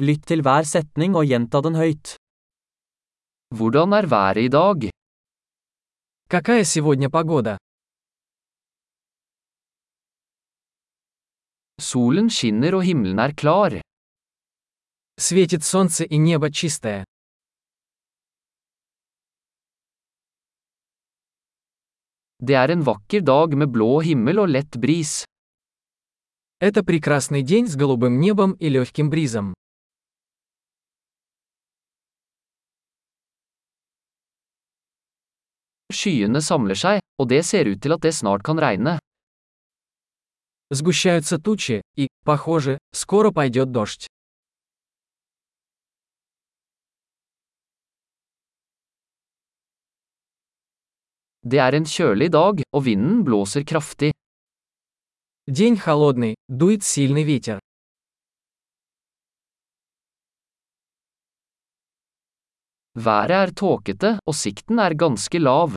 [0.00, 2.14] Lytt til hver setning og gjenta den høyt.
[3.52, 4.88] Hvordan er været i dag?
[6.30, 7.58] Какая сегодня погода?
[11.78, 13.80] Solen skinner og himmelen er klar.
[15.20, 17.04] Светит солнце и небо чистое.
[22.38, 25.24] Det er en vakker dag med blå himmel og lett bris.
[26.58, 29.59] Это прекрасный день с голубым небом и легким бризом.
[35.90, 38.98] Skyene samler seg, og det ser ut til at det snart kan regne.
[40.70, 44.06] Сгущаются тучи, и, похоже, скоро пойдет дождь.
[51.42, 54.12] Det er en kjølig dag, og vinden blåser kraftig.
[55.46, 57.58] День холодный, дует сильный ветер.
[63.00, 65.70] Været er tåkete, og sikten er ganske lav.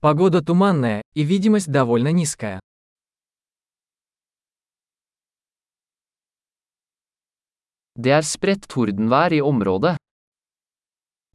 [0.00, 2.60] Погода туманная, и видимость довольно низкая.
[7.94, 9.96] Det er spredt tordenvær i området.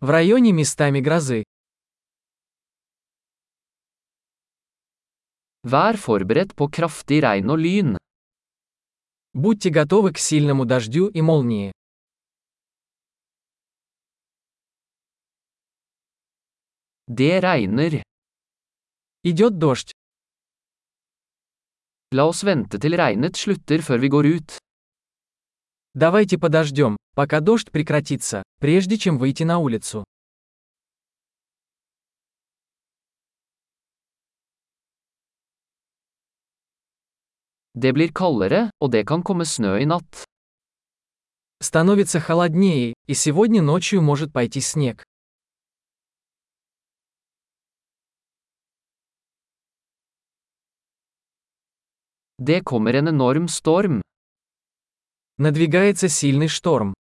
[0.02, 1.44] В районе местами грозы.
[5.64, 7.98] Vær forberedt på kraftig regn og lyn.
[9.34, 11.72] Будьте готовы к сильному дождю и молнии.
[17.14, 18.04] Det regner.
[19.24, 19.92] Идет дождь.
[22.16, 24.58] La oss vente til regnet slutter før vi går ut.
[25.94, 30.06] Давайте подождем, пока дождь прекратится, прежде чем выйти на улицу.
[37.74, 40.24] Det blir kaldere, og det kan komme snø i natt.
[41.60, 45.04] Становится холоднее, и сегодня ночью может пойти снег.
[52.44, 54.02] Det kommer en enorm storm.
[55.38, 56.94] Надвигается сильный шторм.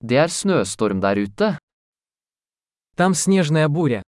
[0.00, 1.58] Det er snøstorm der ute.
[2.96, 4.02] Там снежная буря.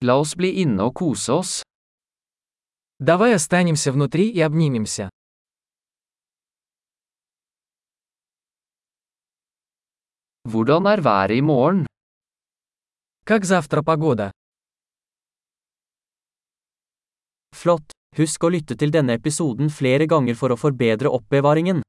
[0.00, 1.62] La oss bli inne og kose oss.
[3.00, 5.10] Давай останемся внутри и обнимемся.
[10.44, 11.86] Hvordan er været i morgen?
[13.25, 14.31] Как завтра погода?
[17.55, 17.93] Flott!
[18.17, 21.79] Husk å lytte til denne episoden flere ganger for å forbedre oppbevaringen.